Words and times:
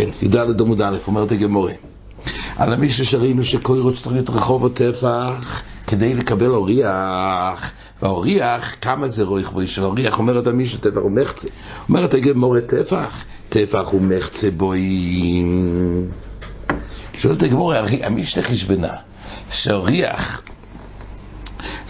כן, 0.00 0.10
י"ד 0.22 0.60
עמוד 0.60 0.82
א', 0.82 0.96
אומרת 1.06 1.32
הגמורה. 1.32 1.72
על 2.56 2.72
המישהו 2.72 3.06
שראינו 3.06 3.44
שכל 3.44 3.92
צריך 3.96 4.16
את 4.22 4.30
רחוב 4.30 4.66
הטפח 4.66 5.62
כדי 5.86 6.14
לקבל 6.14 6.50
אוריח, 6.50 7.72
והאוריח, 8.02 8.76
כמה 8.80 9.08
זה 9.08 9.24
רויך 9.24 9.52
בוי 9.52 9.66
של 9.66 9.84
אוריח, 9.84 10.18
אומרת 10.18 10.46
המישהו 10.46 10.78
טפח 10.78 10.96
הוא 10.96 11.10
מחצה. 11.10 11.48
אומרת 11.88 12.14
הגמורה 12.14 12.60
טפח, 12.60 13.24
טפח 13.48 13.88
הוא 13.88 14.02
מחצה 14.02 14.50
בוי. 14.50 15.44
שואלת 17.18 17.42
הגמורה, 17.42 17.80
המשנה 18.02 18.42
חשבנה, 18.42 18.92
שאוריח 19.50 20.42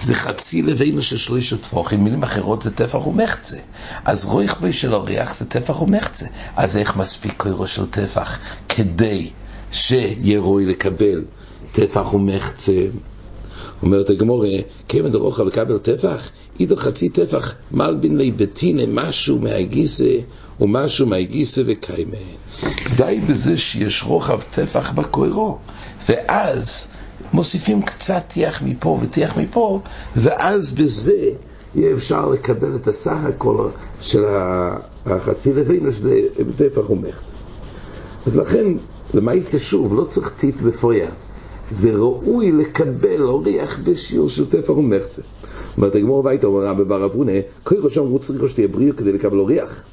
זה 0.03 0.15
חצי 0.15 0.63
לבינו 0.63 1.03
של 1.03 1.17
שלוש 1.17 1.55
טפוחים, 1.55 2.05
מילים 2.05 2.23
אחרות 2.23 2.63
זה 2.63 2.71
טפח 2.71 3.07
ומחצה. 3.07 3.57
אז 4.05 4.27
רויך 4.27 4.61
בי 4.61 4.73
של 4.73 4.95
אוריח 4.95 5.37
זה 5.37 5.45
טפח 5.45 5.83
ומחצה. 5.83 6.27
אז 6.57 6.77
איך 6.77 6.97
מספיק 6.97 7.35
קוירו 7.37 7.67
של 7.67 7.87
טפח 7.87 8.39
כדי 8.69 9.31
שיהיה 9.73 10.41
רואי 10.41 10.67
לקבל 10.67 11.25
טפח 11.73 12.15
ומחצה? 12.15 12.73
אומרת 13.83 14.11
הגמורה, 14.11 14.49
כיוון 14.89 15.13
דרוכה 15.13 15.45
לקבל 15.45 15.79
טפח, 15.79 16.29
אידו 16.61 16.77
חצי 16.77 17.09
טפח 17.09 17.55
מלבין 17.73 18.17
לי 18.17 18.31
בטינה 18.31 18.83
משהו 18.89 19.39
מהגיסה 19.39 20.15
ומשהו 20.61 21.07
מהגיסה 21.07 21.63
וקיימה. 21.67 22.17
די 22.97 23.21
בזה 23.29 23.59
שיש 23.59 24.03
רוחב 24.03 24.41
טפח 24.51 24.93
בקוירו, 24.93 25.59
ואז 26.09 26.89
מוסיפים 27.33 27.83
קצת 27.83 28.23
טיח 28.29 28.63
מפה 28.63 28.99
וטיח 29.03 29.39
מפה, 29.39 29.81
ואז 30.17 30.73
בזה 30.73 31.31
יהיה 31.75 31.95
אפשר 31.95 32.29
לקבל 32.29 32.77
את 32.77 32.89
הסך 32.89 33.17
הכל 33.29 33.69
של 34.01 34.25
החצי 35.07 35.53
לבינו, 35.53 35.93
שזה 35.93 36.21
טפח 36.57 36.91
ומחצה. 36.91 37.37
אז 38.27 38.37
לכן, 38.37 38.67
למעשה 39.15 39.59
שוב, 39.59 39.95
לא 39.95 40.05
צריך 40.05 40.33
טיט 40.37 40.61
בפויה. 40.61 41.11
זה 41.71 41.97
ראוי 41.97 42.53
לקבל 42.53 43.23
אוריח 43.23 43.79
בשיעור 43.85 44.29
של 44.29 44.47
טפח 44.47 44.71
ומחצה. 44.71 45.23
אומרת 45.77 45.95
הגמור 45.95 46.25
וייטה, 46.25 46.47
אומר 46.47 46.67
רבי 46.67 46.85
בר 46.85 47.05
אברונה, 47.05 47.33
קוירו 47.65 47.89
הוא 47.97 48.19
צריך 48.19 48.51
שתהיה 48.51 48.69
בריאו 48.69 48.97
כדי 48.97 49.13
לקבל 49.13 49.39
אוריח. 49.39 49.85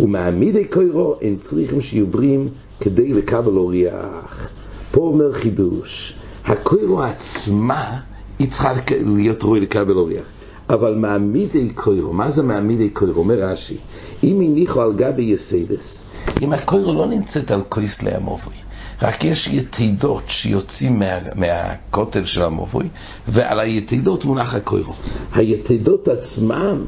ומעמידי 0.00 0.64
קוירו 0.64 1.16
אין 1.20 1.36
צריכים 1.36 1.80
שיהיו 1.80 2.06
בריאים 2.06 2.48
כדי 2.80 3.12
לקבל 3.12 3.56
אוריח. 3.56 4.48
פה 4.90 5.00
אומר 5.00 5.32
חידוש, 5.32 6.16
הקוירו 6.46 7.02
עצמה 7.02 8.00
היא 8.38 8.50
צריכה 8.50 8.72
להיות 9.04 9.44
ראוי 9.44 9.60
לקבל 9.60 9.96
אוריח. 9.96 10.24
אבל 10.70 10.94
מעמידי 10.94 11.70
קוירו, 11.70 12.12
מה 12.12 12.30
זה 12.30 12.42
מעמידי 12.42 12.90
קוירו? 12.90 13.20
אומר 13.20 13.34
רש"י, 13.34 13.76
אם 14.24 14.40
הניחו 14.40 14.80
על 14.80 14.92
גבי 14.92 15.22
יסיידס, 15.22 16.04
אם 16.42 16.52
הקוירו 16.52 16.92
לא 16.92 17.06
נמצאת 17.06 17.50
על 17.50 17.60
קויסלי 17.68 18.10
המובוי, 18.10 18.54
רק 19.02 19.24
יש 19.24 19.48
יתידות 19.48 20.22
שיוצאים 20.26 20.98
מה, 20.98 21.18
מהכותל 21.34 22.24
של 22.24 22.42
המובוי, 22.42 22.88
ועל 23.28 23.60
היתידות 23.60 24.24
מונח 24.24 24.54
הקוירו. 24.54 24.92
היתידות 25.32 26.08
עצמם 26.08 26.84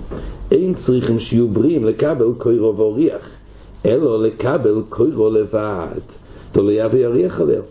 אין 0.50 0.74
צריכים 0.74 1.18
שיהיו 1.18 1.48
בריאים 1.48 1.84
לקבל 1.84 2.32
קוירו 2.38 2.76
ואוריח, 2.76 3.28
אלא 3.86 4.22
לקבל 4.22 4.82
קוירו 4.88 5.30
לבד, 5.30 6.00
תוליה 6.52 6.88
ויריח 6.92 7.40
עליהם. 7.40 7.62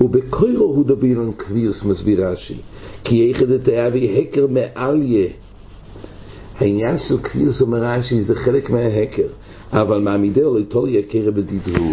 ובקוירו 0.00 0.64
הוא 0.64 0.84
דבילון 0.86 1.32
קביוס 1.36 1.84
מסביר 1.84 2.28
רש"י, 2.28 2.56
כי 3.04 3.30
יחד 3.30 3.50
את 3.50 3.68
האבי 3.68 4.22
הקר 4.22 4.46
מעליה. 4.46 5.28
העניין 6.60 6.98
של 6.98 7.18
קביוס 7.18 7.60
אומר 7.60 7.78
רש"י 7.84 8.20
זה 8.20 8.34
חלק 8.34 8.70
מההקר, 8.70 9.26
אבל 9.72 10.00
מעמידהו 10.00 10.54
ליטול 10.54 10.88
יקר 10.88 11.30
בדידרו. 11.30 11.92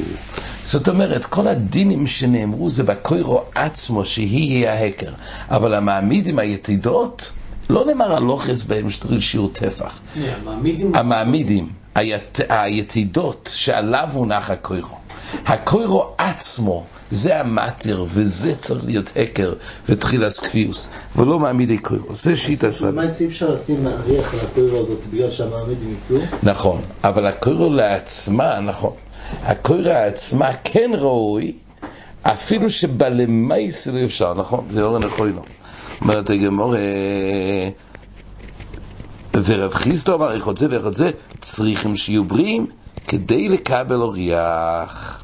זאת 0.65 0.89
אומרת, 0.89 1.25
כל 1.25 1.47
הדינים 1.47 2.07
שנאמרו 2.07 2.69
זה 2.69 2.83
בקוירו 2.83 3.41
עצמו 3.55 4.05
שהיא 4.05 4.67
ההקר, 4.67 5.11
אבל 5.49 5.73
המעמיד 5.73 6.27
עם 6.27 6.39
היתידות, 6.39 7.31
לא 7.69 7.85
נאמר 7.85 8.15
הלוכס 8.15 8.63
בהם 8.63 8.89
שטריל 8.89 9.19
שיעור 9.19 9.49
טפח. 9.53 9.99
המעמידים, 10.93 11.69
היתידות 12.49 13.51
שעליו 13.55 14.09
מונח 14.13 14.49
הקוירו. 14.49 14.97
הקוירו 15.45 16.05
עצמו 16.17 16.85
זה 17.11 17.39
המטר, 17.39 18.05
וזה 18.07 18.55
צריך 18.55 18.85
להיות 18.85 19.11
הקר 19.15 19.53
ותחילת 19.89 20.39
קביוס, 20.39 20.89
ולא 21.15 21.39
מעמידי 21.39 21.77
קוירו. 21.77 22.15
זה 22.15 22.37
שיטה 22.37 22.71
של... 22.71 22.91
מה 22.91 23.03
אי 23.19 23.27
אפשר 23.27 23.53
לשים 23.53 23.83
מעריך 23.83 24.33
על 24.33 24.39
הקוירו 24.39 24.81
הזאת 24.81 24.99
בגלל 25.11 25.31
שהמעמידים 25.31 25.97
יקרו? 26.05 26.19
נכון, 26.43 26.81
אבל 27.03 27.25
הקוירו 27.25 27.69
לעצמה, 27.69 28.59
נכון. 28.59 28.93
הקוירו 29.43 29.89
עצמה 29.89 30.51
כן 30.63 30.91
ראוי, 30.93 31.53
אפילו 32.21 32.69
שבלמייס 32.69 33.87
לא 33.87 34.05
אפשר, 34.05 34.33
נכון? 34.33 34.65
זה 34.69 34.83
אורן 34.83 35.03
לכוינו. 35.03 35.41
אומרת 36.01 36.29
הגמור, 36.29 36.75
ורב 39.33 39.73
חיסטו 39.73 40.15
אמר, 40.15 40.31
איך 40.31 40.45
עוד 40.47 40.57
זה 40.57 40.67
ואיך 40.69 40.83
עוד 40.83 40.95
זה, 40.95 41.09
צריכים 41.41 41.95
שיהיו 41.95 42.23
בריאים 42.23 42.67
כדי 43.07 43.49
לקבל 43.49 44.01
אוריח. 44.01 45.23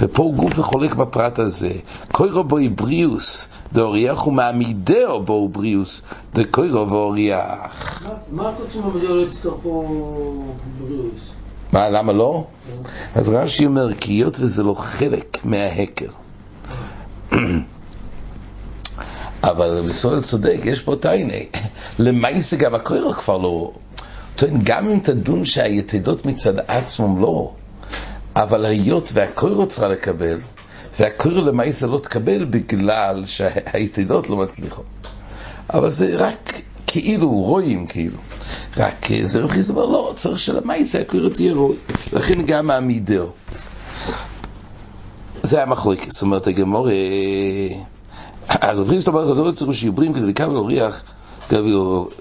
ופה 0.00 0.32
גוף 0.36 0.58
וחולק 0.58 0.94
בפרט 0.94 1.38
הזה. 1.38 1.72
קוירו 2.12 2.44
בוי 2.44 2.68
בריאוס, 2.68 3.48
דאוריח 3.72 4.20
הוא 4.20 4.32
מעמידהו 4.32 5.22
בו 5.22 5.48
בריאוס, 5.48 6.02
דקוירו 6.34 6.88
ואוריח. 6.88 8.08
מה 8.30 8.50
אתה 8.50 8.62
רוצה 8.62 8.78
לא 9.08 9.22
יצטרכו 9.22 9.84
בריאוס? 10.78 11.20
מה, 11.72 11.88
למה 11.88 12.12
לא? 12.12 12.44
אז 13.14 13.30
רש"י 13.30 13.66
אומר, 13.66 13.94
כי 13.94 14.12
היות 14.12 14.36
וזה 14.40 14.62
לא 14.62 14.74
חלק 14.74 15.38
מההקר. 15.44 16.08
אבל 19.42 19.82
בסול 19.88 20.20
צודק, 20.20 20.60
יש 20.64 20.80
פה 20.80 20.96
טייני. 20.96 21.46
למעשה 21.98 22.56
גם 22.56 22.74
הקוירו 22.74 23.12
כבר 23.12 23.38
לא... 23.38 23.72
גם 24.62 24.88
אם 24.88 24.98
תדון 24.98 25.44
שהיתדות 25.44 26.26
מצד 26.26 26.58
עצמם 26.58 27.22
לא, 27.22 27.52
אבל 28.36 28.64
היות 28.64 29.10
והקוירו 29.14 29.66
צריכה 29.66 29.88
לקבל, 29.88 30.38
והקוירו 31.00 31.40
למעשה 31.40 31.86
לא 31.86 31.98
תקבל 31.98 32.44
בגלל 32.44 33.26
שהיתדות 33.26 34.30
לא 34.30 34.36
מצליחות. 34.36 34.84
אבל 35.72 35.90
זה 35.90 36.14
רק 36.16 36.52
כאילו, 36.86 37.30
רואים 37.30 37.86
כאילו. 37.86 38.18
רק 38.76 39.06
זה 39.24 39.40
רב 39.40 39.50
חיסבר, 39.50 39.86
לא, 39.86 40.12
צריך 40.16 40.38
שלמעשה 40.38 41.00
הקוירו 41.00 41.28
תהיה 41.28 41.54
רוי. 41.54 41.76
לכן 42.12 42.42
גם 42.42 42.70
העמידו. 42.70 43.26
זה 45.42 45.62
המחלוקת, 45.62 46.10
זאת 46.12 46.22
אומרת 46.22 46.46
הגמור, 46.46 46.88
אז 48.48 48.80
רב 48.80 48.88
חיסבר 48.88 49.20
אומר, 49.20 49.32
חזור 49.32 49.52
צריך 49.52 49.74
שיוברים 49.74 50.12
כדי 50.12 50.26
לקבל 50.26 50.56
אוריח, 50.56 51.02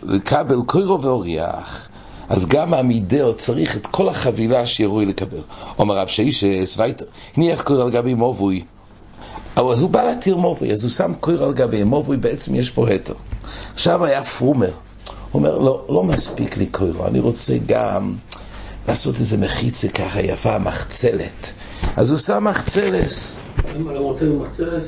לקבל 0.04 0.62
קוירו 0.66 1.02
ואוריח. 1.02 1.88
אז 2.32 2.48
גם 2.48 2.74
המידאו 2.74 3.34
צריך 3.34 3.78
את 3.78 3.88
כל 3.88 4.10
החבילה 4.10 4.66
שירוי 4.66 5.06
לקבל. 5.06 5.42
אומר 5.80 5.98
רב 5.98 6.08
שיש 6.08 6.44
סווייטר, 6.66 7.06
הנה 7.38 7.52
איך 7.52 7.64
קורא 7.64 7.82
על 7.84 7.92
גבי 7.92 8.14
מובוי. 8.14 8.64
אבל 9.58 9.74
הוא 9.74 9.90
בא 9.90 10.04
להתיר 10.04 10.38
מובוי, 10.38 10.74
אז 10.74 10.84
הוא 10.84 10.92
שם 10.92 11.14
קורא 11.20 11.46
על 11.46 11.54
גבי 11.54 11.84
מובוי, 11.84 12.18
בעצם 12.18 12.56
יש 12.56 12.70
פה 12.70 12.88
התר. 12.90 13.14
עכשיו 13.74 14.06
היה 14.06 14.24
פרומר, 14.24 14.72
הוא 15.32 15.40
אומר, 15.40 15.58
לא, 15.58 15.86
לא 15.90 16.04
מספיק 16.04 16.58
לי 16.58 16.66
קורא, 16.66 17.08
אני 17.08 17.20
רוצה 17.20 17.54
גם 17.66 18.16
לעשות 18.88 19.20
איזה 19.20 19.38
מחיצה 19.38 19.88
ככה 19.90 20.22
יפה, 20.22 20.60
מחצלת. 20.60 21.52
אז 21.98 22.12
הוא 22.12 22.20
שם 22.20 22.44
מחצלס. 22.44 23.42
למה 23.76 23.92
לא 23.94 24.00
רוצה 24.00 24.26
מחצלת? 24.26 24.84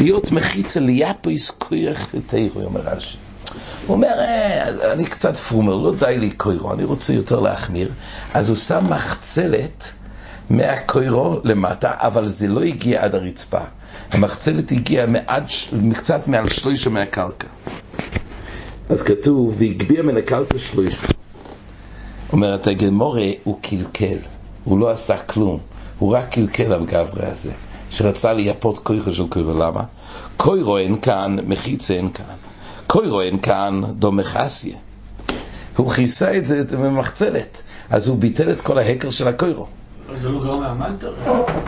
להיות 0.00 0.32
מחיצה 0.32 0.80
ליאפויס 0.80 1.50
כויח 1.50 2.08
ותירו, 2.14 2.62
אומר 2.62 2.80
רש"י. 2.80 3.29
הוא 3.90 3.96
אומר, 3.96 4.18
אה, 4.18 4.92
אני 4.92 5.04
קצת 5.04 5.36
פרומר, 5.36 5.76
לא 5.76 5.94
די 5.94 6.16
לי 6.18 6.30
קוירו, 6.30 6.72
אני 6.72 6.84
רוצה 6.84 7.12
יותר 7.12 7.40
להחמיר. 7.40 7.88
אז 8.34 8.48
הוא 8.48 8.56
שם 8.56 8.86
מחצלת 8.90 9.92
מהקוירו 10.50 11.40
למטה, 11.44 11.92
אבל 11.96 12.28
זה 12.28 12.48
לא 12.48 12.62
הגיע 12.62 13.04
עד 13.04 13.14
הרצפה. 13.14 13.58
המחצלת 14.10 14.72
הגיעה 14.72 15.06
מעד, 15.06 15.44
קצת 15.94 16.28
מעל 16.28 16.48
שלושה 16.48 16.90
מהקרקע. 16.90 17.46
אז 18.88 19.02
כתוב, 19.02 19.54
והגביה 19.58 20.02
מן 20.02 20.16
הקרקע 20.16 20.58
שלושה. 20.58 21.06
אומרת 22.32 22.66
הגמורה, 22.66 23.28
הוא 23.44 23.58
קלקל, 23.62 24.18
הוא 24.64 24.78
לא 24.78 24.90
עשה 24.90 25.18
כלום, 25.18 25.58
הוא 25.98 26.16
רק 26.16 26.28
קלקל 26.28 26.72
הגברי 26.72 27.26
הזה, 27.26 27.52
שרצה 27.90 28.32
לייפות 28.32 28.78
קוירו 28.78 29.12
של 29.12 29.28
קוירו, 29.28 29.58
למה? 29.58 29.82
קוירו 30.36 30.78
אין 30.78 31.00
כאן, 31.00 31.36
מחיצה 31.46 31.94
אין 31.94 32.12
כאן. 32.12 32.34
קוירו 32.92 33.20
אין 33.20 33.38
כאן 33.38 33.82
דומחסיה. 33.98 34.76
הוא 35.76 35.90
כיסה 35.90 36.36
את 36.36 36.46
זה 36.46 36.64
במחצלת, 36.64 37.62
אז 37.90 38.08
הוא 38.08 38.18
ביטל 38.18 38.50
את 38.50 38.60
כל 38.60 38.78
ההקר 38.78 39.10
של 39.10 39.28
הקוירו. 39.28 39.66
אז 40.12 40.20
זה 40.20 40.28
לא 40.28 40.40
גרם 40.40 40.60
מהמלטר? 40.60 41.12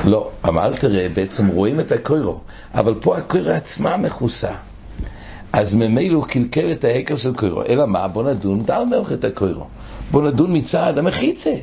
לא, 0.04 0.30
המלטר 0.42 0.88
בעצם 1.14 1.46
רואים 1.46 1.80
את 1.80 1.92
הקוירו, 1.92 2.40
אבל 2.74 2.94
פה 3.00 3.16
הקוירו 3.16 3.50
עצמה 3.50 3.96
מכוסה. 3.96 4.52
אז 5.52 5.74
ממילא 5.74 6.16
הוא 6.16 6.24
קלקל 6.24 6.72
את 6.72 6.84
ההקר 6.84 7.16
של 7.16 7.34
קוירו. 7.34 7.62
אלא 7.68 7.86
מה? 7.86 8.08
בוא 8.08 8.30
נדון 8.30 8.64
דל 8.64 8.84
מלך 8.84 9.12
את 9.12 9.24
הקוירו. 9.24 9.66
בוא 10.10 10.22
נדון 10.22 10.56
מצד 10.56 10.98
המחיצה. 10.98 11.54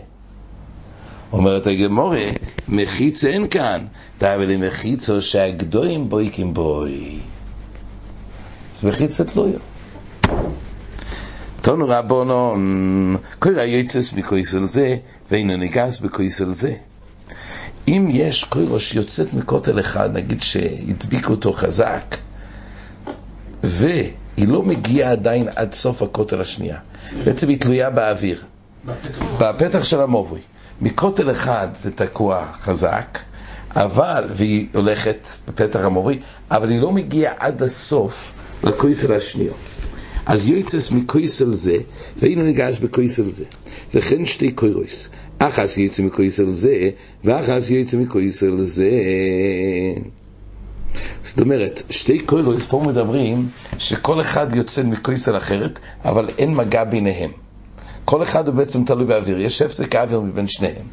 אומרת 1.33 1.67
הגמורה, 1.67 2.25
מחיץ 2.67 3.25
אין 3.25 3.47
כאן, 3.47 3.85
דאבל 4.19 4.57
מחיצו 4.57 5.21
שהגדויים 5.21 6.09
בויקים 6.09 6.53
בוי. 6.53 7.19
אז 8.79 8.85
מחיצה 8.85 9.23
תלויה. 9.23 9.59
תונו 11.61 11.85
רבונון, 11.87 13.17
כל 13.39 13.59
היוצס 13.59 14.13
מכויסל 14.13 14.67
זה, 14.67 14.95
ואינו 15.31 15.57
ניגס 15.57 15.99
בכויסל 15.99 16.53
זה. 16.53 16.73
אם 17.87 18.07
יש 18.11 18.43
קוירוש 18.43 18.95
יוצאת 18.95 19.33
מכותל 19.33 19.79
אחד, 19.79 20.17
נגיד 20.17 20.41
שהדביק 20.41 21.29
אותו 21.29 21.53
חזק, 21.53 22.15
והיא 23.63 24.47
לא 24.47 24.63
מגיעה 24.63 25.11
עדיין 25.11 25.47
עד 25.55 25.73
סוף 25.73 26.01
הכותל 26.01 26.41
השנייה, 26.41 26.77
בעצם 27.25 27.49
היא 27.49 27.59
תלויה 27.59 27.89
באוויר, 27.89 28.43
בפתח 29.39 29.83
של 29.83 30.01
המובוי. 30.01 30.39
מכותל 30.81 31.31
אחד 31.31 31.67
זה 31.73 31.91
תקוע 31.91 32.45
חזק, 32.61 33.19
אבל, 33.75 34.23
והיא 34.29 34.67
הולכת 34.73 35.27
בפתח 35.47 35.79
המובוי, 35.79 36.19
אבל 36.51 36.69
היא 36.69 36.81
לא 36.81 36.91
מגיעה 36.91 37.33
עד 37.37 37.61
הסוף 37.61 38.33
לקויסל 38.63 39.13
השניות. 39.13 39.55
אז 40.25 40.45
יוצס 40.45 40.91
מקויסל 40.91 41.53
זה, 41.53 41.77
והיינו 42.17 42.43
ניגש 42.43 42.79
בקויסל 42.79 43.29
זה. 43.29 43.45
וכן 43.93 44.25
שתי 44.25 44.51
קוירויס, 44.51 45.09
אחס 45.39 45.77
יצא 45.77 46.03
מקויסל 46.03 46.51
זה, 46.51 46.89
ואחס 47.23 47.69
יצא 47.69 47.97
מקויסל 47.97 48.57
זה. 48.57 48.91
זאת 51.23 51.39
אומרת, 51.39 51.83
שתי 51.89 52.19
קוירויס, 52.19 52.65
פה 52.65 52.83
מדברים 52.87 53.49
שכל 53.77 54.21
אחד 54.21 54.55
יוצא 54.55 54.83
מקויסל 54.83 55.37
אחרת, 55.37 55.79
אבל 56.05 56.29
אין 56.37 56.55
מגע 56.55 56.83
ביניהם. 56.83 57.31
כל 58.05 58.23
אחד 58.23 58.47
הוא 58.47 58.55
בעצם 58.55 58.85
תלוי 58.85 59.05
באוויר, 59.05 59.41
יש 59.41 59.61
הפסק 59.61 59.95
האוויר 59.95 60.21
מבין 60.21 60.47
שניהם. 60.47 60.85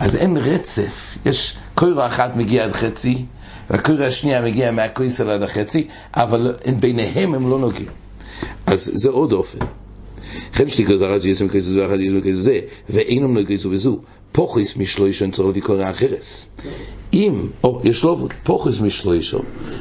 אז 0.00 0.16
אין 0.16 0.36
רצף, 0.36 1.18
יש 1.26 1.56
קוירה 1.74 2.06
אחת 2.06 2.36
מגיעה 2.36 2.66
עד 2.66 2.72
חצי, 2.72 3.24
והקוירה 3.70 4.06
השנייה 4.06 4.42
מגיעה 4.42 4.70
מהקויסל 4.72 5.30
עד 5.30 5.42
החצי, 5.42 5.86
אבל 6.14 6.54
ביניהם 6.80 7.34
הם 7.34 7.50
לא 7.50 7.58
נוגעים. 7.58 7.88
אז 8.66 8.90
זה 8.94 9.08
עוד 9.08 9.32
אופן. 9.32 9.58
חן 10.54 10.68
שתיקו 10.68 10.96
זרז 10.98 11.26
יסם 11.26 11.48
כסס 11.48 11.74
ואחד 11.74 12.00
יסם 12.00 12.20
כסס 12.20 12.38
זה, 12.38 12.60
ואינם 12.90 13.36
לא 13.36 13.42
כסו 13.44 13.70
וזו, 13.70 13.98
פוכס 14.32 14.76
משלוישו 14.76 15.30
צורך 15.30 15.46
להביא 15.46 15.62
קורא 15.62 15.90
אחרס. 15.90 16.46
אם, 17.12 17.46
או 17.64 17.80
יש 17.84 18.04
לו 18.04 18.28
פוכס 18.42 18.80
משלוישו, 18.80 19.38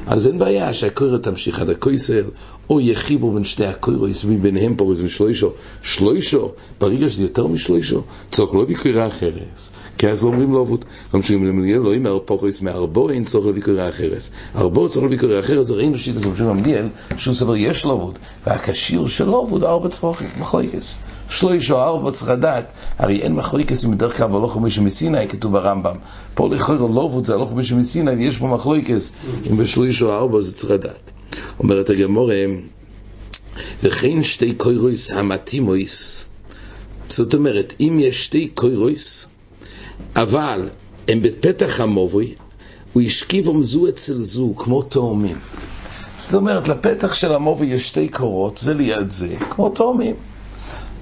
אז 0.07 0.27
אין 0.27 0.39
בעיה 0.39 0.73
שהקורא 0.73 1.17
תמשיך 1.17 1.61
עד 1.61 1.69
הקויסל, 1.69 2.23
או 2.69 2.81
יחיבו 2.81 3.31
בין 3.31 3.43
שתי 3.43 3.65
הקורס, 3.65 4.25
מביניהם 4.25 4.75
פוכס 4.75 4.99
משלוישו, 4.99 5.51
שלוישו, 5.81 6.51
ברגע 6.79 7.09
שזה 7.09 7.23
יותר 7.23 7.47
משלוישו, 7.47 8.03
צורך 8.31 8.55
להביא 8.55 8.75
קורא 8.75 9.07
אחרס. 9.07 9.71
כי 9.99 10.07
אז 10.07 10.23
לא 10.23 10.27
אומרים 10.27 10.53
לו 10.53 10.59
עבוד. 10.59 10.85
גם 11.13 11.21
שאם 11.21 11.45
למליאל 11.45 11.79
לא 11.79 11.95
אומר 11.95 12.19
פוכס 12.25 12.61
מארבו, 12.61 13.09
אין 13.09 13.25
צורך 13.25 13.45
להביא 13.45 13.61
קורא 13.61 13.89
אחרס. 13.89 14.31
ארבו 14.55 14.89
צורך 14.89 15.03
להביא 15.03 15.19
קורא 15.19 15.39
אחרס, 15.39 15.67
זה 15.67 15.73
ראינו 15.73 15.99
שיטה 15.99 16.19
של 16.19 16.43
למליאל, 16.43 16.87
שהוא 17.17 17.33
סבר 17.33 17.55
יש 17.55 17.85
לו 17.85 17.91
עבוד, 17.91 18.17
והקשיר 18.47 19.07
של 19.07 19.27
עבוד 19.27 19.63
ארבע 19.63 19.89
טפוחים, 19.89 20.27
מחלוקס. 20.39 20.99
שלוש 21.29 21.71
או 21.71 21.81
ארבע 21.81 22.11
צריך 22.11 22.29
לדעת, 22.29 22.71
הרי 22.97 23.21
אין 23.21 23.33
מחלוקס 23.33 23.85
אם 23.85 23.91
בדרך 23.91 24.17
כלל 24.17 24.27
בהלוך 24.27 24.57
מישהו 24.57 24.83
מסיני, 24.83 25.27
כתוב 25.27 25.51
ברמב"ם. 25.51 25.95
פה 26.33 26.49
לכאורה 26.51 26.93
לא 26.95 27.03
עבוד 27.03 27.25
זה 27.25 27.33
הלוך 27.33 27.53
מישהו 27.53 27.77
מסיני, 27.77 28.11
ויש 28.11 28.37
פה 28.37 28.47
מחלוקס, 28.47 29.11
אם 29.49 29.57
בשלוש 29.57 30.01
או 30.01 30.13
ארבע 30.13 30.41
זה 30.41 30.53
צריך 30.53 30.71
לדעת. 30.71 31.11
אומרת 31.59 31.89
הגמורה, 31.89 32.45
וכן 33.83 34.23
שתי 34.23 34.53
קוירויס 34.53 35.11
המתימויס. 35.11 36.25
זאת 37.09 37.33
אומרת, 37.33 37.75
אם 37.79 37.97
יש 38.01 38.25
שתי 38.25 38.47
קוירויס, 38.47 39.29
אבל 40.21 40.69
הם 41.07 41.21
בפתח 41.21 41.79
המובוי, 41.79 42.35
הוא 42.93 43.03
השכיב 43.03 43.49
עמזו 43.49 43.87
אצל 43.89 44.19
זו, 44.19 44.53
כמו 44.57 44.81
תאומים. 44.81 45.37
זאת 46.17 46.33
אומרת, 46.33 46.67
לפתח 46.67 47.13
של 47.13 47.33
המובוי 47.33 47.67
יש 47.67 47.87
שתי 47.87 48.09
קורות, 48.09 48.57
זה 48.57 48.73
ליד 48.73 49.11
זה, 49.11 49.35
כמו 49.49 49.69
תאומים. 49.69 50.15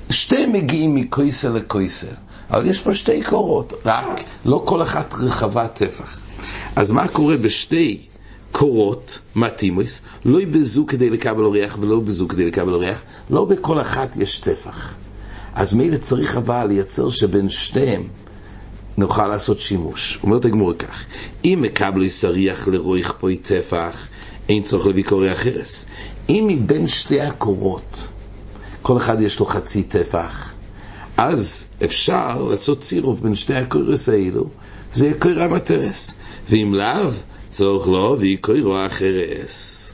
שתיהם 0.10 0.54
מגיעים 0.54 0.96
מקויסל 0.96 1.50
לקויסל, 1.50 2.14
אבל 2.52 2.66
יש 2.66 2.80
פה 2.80 2.94
שתי 2.94 3.24
קורות, 3.24 3.74
רק 3.86 4.24
לא 4.46 4.64
כל 4.66 4.82
אחת 4.82 5.14
רחבה 5.14 5.68
טפח. 5.68 6.20
אז 6.76 6.92
מה 6.92 7.08
קורה 7.08 7.38
בשתי 7.38 8.02
קורות 8.52 9.20
מתימוס? 9.36 10.02
לא 10.26 10.40
בזו 10.52 10.86
כדי 10.86 11.10
לקבל 11.10 11.44
אורח 11.44 11.78
ולא 11.82 12.00
בזו 12.00 12.28
כדי 12.28 12.46
לקבל 12.46 12.74
אורח, 12.74 13.02
לא 13.30 13.46
בכל 13.46 13.82
אחת 13.82 14.16
יש 14.16 14.38
טפח. 14.38 14.96
אז 15.54 15.74
מילא 15.74 15.98
צריך 15.98 16.38
אבל 16.38 16.66
לייצר 16.68 17.10
שבין 17.10 17.50
שניהם 17.50 18.04
נוכל 18.98 19.28
לעשות 19.28 19.60
שימוש. 19.60 20.20
אומרת 20.24 20.46
הגמור 20.46 20.74
כך, 20.74 21.06
אם 21.46 21.60
מקבלו 21.62 22.04
יסריח 22.04 22.68
לרויך 22.68 23.14
פה 23.20 23.28
טפח, 23.42 24.08
אין 24.50 24.64
צורך 24.64 24.86
להביא 24.86 25.04
קורי 25.04 25.30
החרס. 25.30 25.86
אם 26.30 26.46
מבין 26.48 26.88
שתי 26.88 27.22
הקורות, 27.22 28.08
כל 28.82 28.98
אחד 28.98 29.22
יש 29.22 29.40
לו 29.40 29.46
חצי 29.46 29.84
טפח, 29.84 30.54
אז 31.18 31.66
אפשר 31.84 32.44
לעשות 32.44 32.82
צירוף 32.82 33.20
בין 33.20 33.36
שתי 33.36 33.54
הקורס 33.54 34.10
האלו, 34.10 34.50
זה 34.94 35.06
יהיה 35.06 35.18
קורא 35.20 35.44
המטרס. 35.44 36.16
ואם 36.50 36.74
לאו, 36.74 37.10
צורך 37.48 37.88
לו 37.88 38.16
והיא 38.20 38.38
קורא 38.42 38.86
החרס. 38.86 39.94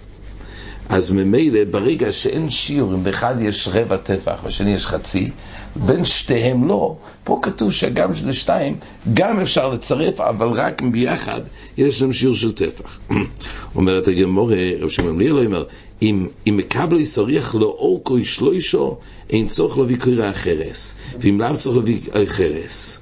אז 0.90 1.12
ממילא, 1.12 1.60
ברגע 1.72 2.12
שאין 2.12 2.50
שיעור, 2.50 2.94
אם 2.94 3.04
באחד 3.04 3.36
יש 3.42 3.68
רבע 3.72 3.98
טפח 3.98 4.40
ובשני 4.44 4.74
יש 4.74 4.88
חצי, 4.88 5.30
בין 5.76 6.06
שתיהם 6.06 6.68
לא, 6.68 6.96
פה 7.24 7.40
כתוב 7.42 7.72
שגם 7.72 8.16
שזה 8.16 8.34
שתיים, 8.34 8.78
גם 9.14 9.40
אפשר 9.40 9.70
לצרף, 9.70 10.20
אבל 10.20 10.48
רק 10.48 10.82
ביחד 10.82 11.42
יש 11.78 12.00
שם 12.00 12.14
שיעור 12.14 12.36
של 12.36 12.52
טפח. 12.52 13.00
אומרת 13.76 14.08
הגמורה, 14.08 14.58
רב 14.80 14.90
שמעון 14.90 15.20
ליאל 15.20 15.46
אומר, 15.46 15.64
אם, 16.02 16.28
אם 16.48 16.58
מקבל 16.58 17.00
יסריח 17.00 17.56
לו 17.56 17.68
אורכו 17.68 18.20
ישלוישו, 18.20 18.98
אין 19.30 19.48
צורך 19.48 19.78
להביא 19.78 19.98
קרירה 19.98 20.30
החרס, 20.30 20.96
ואם 21.20 21.42
לאו 21.42 21.58
צורך 21.58 21.76
להביא 21.76 22.00
חרס. 22.26 23.00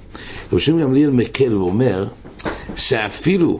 רב 0.53 0.59
שמעון 0.59 0.81
גמליאל 0.81 1.09
מקל 1.09 1.55
ואומר, 1.55 2.07
שאפילו 2.75 3.59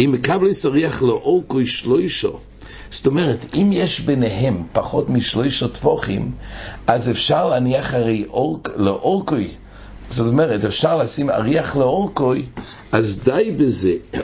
אם 0.00 0.12
מקבל 0.12 0.46
יסריח 0.46 1.02
לו 1.02 1.14
אורכו 1.14 1.60
ישלוישו, 1.60 2.38
זאת 2.92 3.06
אומרת, 3.06 3.46
אם 3.54 3.70
יש 3.72 4.00
ביניהם 4.00 4.62
פחות 4.72 5.10
משלושה 5.10 5.68
טפוחים, 5.68 6.30
אז 6.86 7.10
אפשר 7.10 7.48
להניח 7.48 7.94
הרי 7.94 8.24
אורק, 8.30 8.68
לאורקוי. 8.76 9.48
זאת 10.08 10.26
אומרת, 10.26 10.64
אפשר 10.64 10.96
לשים 10.96 11.30
אריח 11.30 11.76
לאורקוי, 11.76 12.46
אז 12.92 13.20
די 13.24 13.54
בזה, 13.56 13.92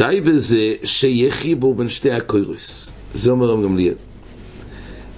די 0.00 0.20
בזה 0.24 0.74
שיהיה 0.84 1.30
חיבור 1.30 1.74
בין 1.74 1.88
שתי 1.88 2.10
הקוירוס. 2.10 2.92
זה 3.14 3.30
אומר 3.30 3.46
רב 3.46 3.62
גמליאל. 3.62 3.94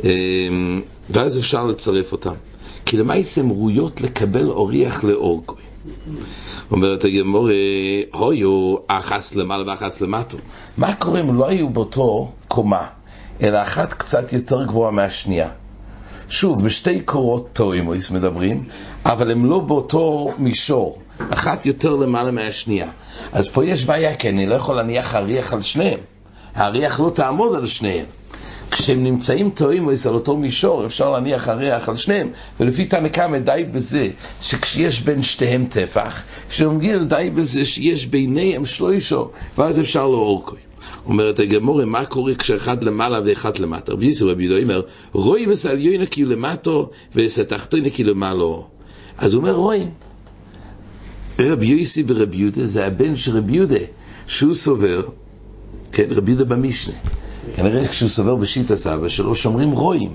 אמ, 0.05 0.81
ואז 1.11 1.39
אפשר 1.39 1.65
לצרף 1.65 2.13
אותם. 2.13 2.35
כי 2.87 2.97
למעשה 2.97 3.41
הן 3.41 3.51
ראויות 3.51 4.01
לקבל 4.01 4.49
אוריח 4.49 5.05
לאורקוי. 5.05 5.62
אומרת 6.71 7.05
הגמור, 7.05 7.49
הויו 8.13 8.77
אחס 8.87 9.35
למעלה 9.35 9.65
ואחס 9.67 10.01
למטו. 10.01 10.39
מה 10.77 10.95
קורה 10.95 11.21
אם 11.21 11.39
לא 11.39 11.49
היו 11.49 11.69
באותו 11.69 12.33
קומה, 12.49 12.87
אלא 13.43 13.63
אחת 13.63 13.93
קצת 13.93 14.33
יותר 14.33 14.65
גבוהה 14.65 14.91
מהשנייה? 14.91 15.49
שוב, 16.29 16.65
בשתי 16.65 17.01
קורות 17.01 17.49
טוימויס 17.53 18.11
מדברים, 18.11 18.65
אבל 19.05 19.31
הם 19.31 19.45
לא 19.45 19.59
באותו 19.59 20.33
מישור, 20.39 20.99
אחת 21.31 21.67
יותר 21.67 21.97
למעלה 21.97 22.31
מהשנייה. 22.31 22.89
אז 23.33 23.49
פה 23.49 23.65
יש 23.65 23.85
בעיה, 23.85 24.15
כי 24.15 24.29
אני 24.29 24.47
לא 24.47 24.55
יכול 24.55 24.77
להניח 24.77 25.15
אריח 25.15 25.53
על 25.53 25.63
שניהם. 25.63 25.99
האריח 26.55 27.01
לא 27.01 27.11
תעמוד 27.15 27.55
על 27.55 27.67
שניהם. 27.67 28.07
כשהם 28.73 29.05
נמצאים 29.05 29.51
תואמים 29.51 29.89
על 29.89 30.15
אותו 30.15 30.37
מישור, 30.37 30.87
אפשר 30.87 31.11
להניח 31.11 31.49
אריח 31.49 31.89
על 31.89 31.97
שניהם, 31.97 32.29
ולפי 32.61 32.85
תנא 32.85 33.09
קמא 33.09 33.39
די 33.39 33.65
בזה 33.73 34.09
שכשיש 34.41 35.01
בין 35.01 35.23
שתיהם 35.23 35.67
טפח, 35.67 36.23
שאומרים 36.51 37.09
די 37.09 37.31
בזה 37.35 37.65
שיש 37.65 38.07
ביניהם 38.07 38.67
שלוישו, 38.67 39.31
ואז 39.59 39.81
אפשר 39.81 40.09
לו 40.09 40.19
אורקוי. 40.19 40.59
אומרת 41.07 41.41
הגמורה, 41.41 41.85
מה 41.85 42.05
קורה 42.05 42.35
כשאחד 42.35 42.85
למעלה 42.85 43.21
ואחד 43.25 43.59
למטה? 43.59 43.93
רבי 43.93 44.07
יוסף 44.07 44.23
רבי 44.23 44.45
יהודה 44.45 44.63
אומר, 44.63 44.83
רואי 45.13 45.47
וסליונה 45.47 46.07
כאילו 46.07 46.31
למטו 46.31 46.91
וסתחתונה 47.15 47.91
כאילו 47.91 48.11
למעלו. 48.11 48.67
אז 49.19 49.35
הוא 49.35 49.41
אומר, 49.41 49.55
רואים. 49.55 49.91
רבי 51.39 51.67
יוסי 51.67 52.05
ורבי 52.07 52.37
יהודה 52.37 52.67
זה 52.67 52.87
הבן 52.87 53.17
של 53.17 53.37
רבי 53.37 53.53
יהודה, 53.53 53.81
שהוא 54.27 54.55
סובר, 54.55 55.03
כן, 55.93 56.07
רבי 56.11 56.31
יהודה 56.31 56.45
במשנה. 56.45 56.95
כנראה 57.57 57.89
כשהוא 57.89 58.09
סובר 58.09 58.37
בשיט 58.37 58.71
הסבא 58.71 59.09
שלו 59.09 59.35
שומרים 59.35 59.71
רואים. 59.71 60.15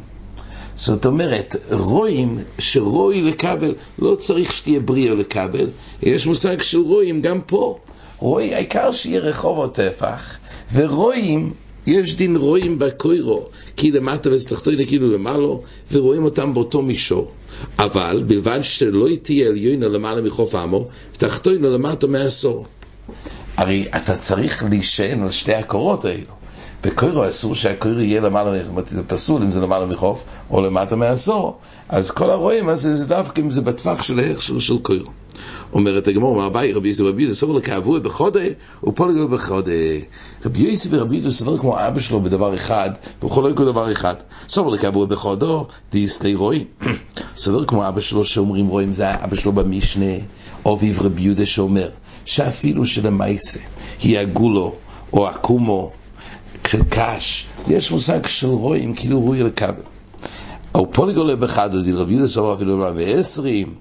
זאת 0.75 1.05
אומרת, 1.05 1.55
רואים 1.71 2.39
שרוי 2.59 3.21
לקבל, 3.21 3.75
לא 3.99 4.15
צריך 4.15 4.53
שתהיה 4.53 4.79
בריאה 4.79 5.15
לקבל, 5.15 5.67
יש 6.03 6.25
מושג 6.25 6.61
של 6.61 6.79
רואים 6.79 7.21
גם 7.21 7.41
פה. 7.41 7.79
רוי, 8.19 8.55
העיקר 8.55 8.91
שיהיה 8.91 9.19
רחוב 9.19 9.57
או 9.57 9.67
טפח, 9.67 10.37
ורואים 10.73 11.53
יש 11.87 12.15
דין 12.15 12.35
רואים 12.35 12.79
בקוירו, 12.79 13.45
כי 13.77 13.91
למטה 13.91 14.29
וסתחתונה 14.31 14.85
כאילו 14.85 15.11
למעלו, 15.11 15.63
ורואים 15.91 16.23
אותם 16.23 16.53
באותו 16.53 16.81
מישור. 16.81 17.31
אבל 17.79 18.23
בלבד 18.27 18.59
שלא 18.61 19.07
תהיה 19.21 19.47
עליונה 19.47 19.87
למעלה 19.87 20.21
מחוף 20.21 20.55
עמו, 20.55 20.87
ותחתונה 21.15 21.69
למטה 21.69 22.07
מעשור. 22.07 22.65
הרי 23.57 23.85
אתה 23.95 24.17
צריך 24.17 24.63
להישען 24.69 25.23
על 25.23 25.31
שתי 25.31 25.53
הקורות 25.53 26.05
האלו. 26.05 26.36
בקוירו 26.83 27.27
אסור 27.27 27.55
שהקוירו 27.55 27.99
יהיה 27.99 28.21
למעלה, 28.21 28.51
זה 28.87 29.03
פסול 29.03 29.41
אם 29.41 29.51
זה 29.51 29.61
למעלה 29.61 29.85
מחוף 29.85 30.25
או 30.51 30.61
למטה 30.61 30.95
מעשור. 30.95 31.57
אז 31.89 32.11
כל 32.11 32.29
הרואים, 32.29 32.69
אז 32.69 32.81
זה 32.81 33.05
דווקא 33.05 33.41
אם 33.41 33.51
זה 33.51 33.61
בטווח 33.61 34.03
של 34.03 34.19
ההכשר 34.19 34.59
של 34.59 34.77
קוירו. 34.77 35.11
אומרת 35.73 36.07
הגמור, 36.07 36.35
מה 36.35 36.45
הבאי 36.45 36.73
רבי 36.73 36.89
יוסי 36.89 37.03
ורבי 37.03 37.23
יוסי 37.23 37.33
סבור 37.33 37.55
לקעבו 37.55 37.99
בחודה 38.01 38.39
ופולגו 38.83 39.27
בחודה. 39.27 39.71
רבי 40.45 40.59
יוסי 40.59 40.89
ורבי 40.91 41.15
יוסי 41.15 41.37
סבור 41.37 41.57
כמו 41.57 41.87
אבא 41.87 41.99
שלו 41.99 42.21
בדבר 42.21 42.55
אחד, 42.55 42.89
וכל 43.23 43.41
לא 43.41 43.49
יקרו 43.49 43.65
דבר 43.65 43.91
אחד. 43.91 44.15
סבור 44.49 44.71
לקעבו 44.71 45.07
בחודו, 45.07 45.67
דיסלי 45.91 46.35
רואים. 46.35 46.65
סבור 47.37 47.65
כמו 47.65 47.87
אבא 47.87 48.01
שלו 48.01 48.25
שאומרים 48.25 48.67
רואים, 48.67 48.93
זה 48.93 49.23
אבא 49.23 49.35
שלו 49.35 49.51
במשנה, 49.51 50.15
אביב 50.67 51.01
רבי 51.01 51.21
יהודה 51.21 51.45
שאומר, 51.45 51.89
שאפילו 52.25 52.85
שלמעשה 52.85 53.59
היא 54.01 54.19
הגולו 54.19 54.75
או 55.13 55.29
הקומו 55.29 55.91
של 56.67 56.83
קש, 56.89 57.45
יש 57.67 57.91
מושג 57.91 58.25
של 58.25 58.47
רואים, 58.47 58.93
כאילו 58.95 59.19
רואי 59.19 59.43
לקבל. 59.43 59.81
או 60.75 60.91
פוליגולה 60.91 61.35
בחדו, 61.35 61.81
די 61.81 61.91
רבי 61.91 62.13
יהודה 62.13 62.27
סבור 62.27 62.53
אפילו 62.53 62.77
בעשרים. 62.95 63.73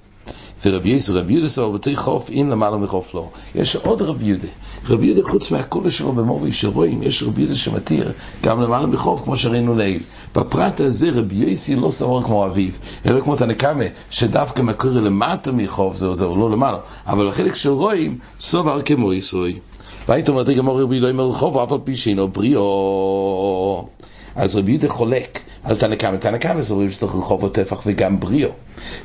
ורבי 0.64 0.88
יסו, 0.88 1.14
רבי 1.14 1.32
יהודה 1.32 1.48
סבא 1.48 1.70
בתי 1.70 1.96
חוף 1.96 2.30
אין 2.30 2.50
למעלה 2.50 2.76
מחוף 2.76 3.14
לא. 3.14 3.28
יש 3.54 3.76
עוד 3.76 4.02
רבי 4.02 4.24
יהודה. 4.24 4.48
רבי 4.88 5.06
יהודה 5.06 5.22
חוץ 5.30 5.50
מהקולה 5.50 5.90
שלו 5.90 6.12
במורי 6.12 6.52
שרואים, 6.52 7.02
יש 7.02 7.22
רבי 7.22 7.40
יהודה 7.40 7.56
שמתיר 7.56 8.12
גם 8.42 8.62
למעלה 8.62 8.86
מחוף 8.86 9.22
כמו 9.24 9.36
שראינו 9.36 9.74
לעיל. 9.74 10.02
בפרט 10.34 10.80
הזה 10.80 11.10
רבי 11.14 11.34
יסי 11.34 11.76
לא 11.76 11.90
סבור 11.90 12.22
כמו 12.22 12.46
אביו, 12.46 12.70
אלא 13.06 13.20
כמו 13.20 13.36
תנקמה, 13.36 13.84
שדווקא 14.10 14.62
מקור 14.62 14.90
למטה 14.90 15.52
מחוף 15.52 15.96
זהו 15.96 16.14
זהו, 16.14 16.36
לא 16.36 16.50
למעלה. 16.50 16.78
אבל 17.06 17.28
החלק 17.28 17.54
של 17.54 17.70
רואים, 17.70 18.18
סובר 18.40 18.82
כמו 18.82 19.12
יסוי. 19.12 19.58
והיית 20.08 20.28
אומרת, 20.28 20.48
גמור 20.48 20.82
רבי 20.82 21.00
לא 21.00 21.10
אומר 21.10 21.24
רחוב, 21.24 21.58
אף 21.58 21.72
על 21.72 21.78
פי 21.84 21.96
שאינו 21.96 22.28
בריאו. 22.28 23.88
אז 24.36 24.56
רבי 24.56 24.72
יהודה 24.72 24.88
חולק 24.88 25.40
על 25.64 25.76
תנא 25.76 25.94
קמא. 25.94 26.16
תנא 26.16 26.38
קמא 26.38 26.62
סוברים 26.62 26.90
שצריך 26.90 27.14
רחוב 27.14 27.44
הטפח 27.44 27.82
וגם 27.86 28.20
בריאו. 28.20 28.50